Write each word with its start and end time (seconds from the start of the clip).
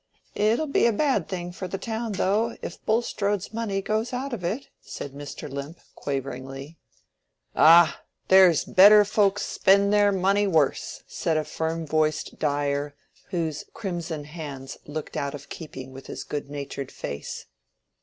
"It'll 0.33 0.65
be 0.65 0.87
a 0.87 0.91
bad 0.91 1.27
thing 1.27 1.51
for 1.51 1.67
the 1.67 1.77
town 1.77 2.13
though, 2.13 2.57
if 2.63 2.83
Bulstrode's 2.87 3.53
money 3.53 3.83
goes 3.83 4.13
out 4.13 4.33
of 4.33 4.43
it," 4.43 4.67
said 4.81 5.13
Mr. 5.13 5.47
Limp, 5.47 5.77
quaveringly. 5.93 6.79
"Ah, 7.55 8.01
there's 8.27 8.65
better 8.65 9.05
folks 9.05 9.45
spend 9.45 9.93
their 9.93 10.11
money 10.11 10.47
worse," 10.47 11.03
said 11.05 11.37
a 11.37 11.43
firm 11.43 11.85
voiced 11.85 12.39
dyer, 12.39 12.95
whose 13.27 13.63
crimson 13.75 14.23
hands 14.23 14.75
looked 14.87 15.15
out 15.15 15.35
of 15.35 15.49
keeping 15.49 15.91
with 15.91 16.07
his 16.07 16.23
good 16.23 16.49
natured 16.49 16.91
face. 16.91 17.45